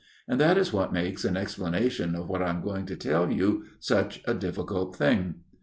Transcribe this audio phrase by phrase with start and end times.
[0.27, 3.65] And that is what makes an explanation of what I am going to tell you
[3.79, 5.41] such a difficult thing.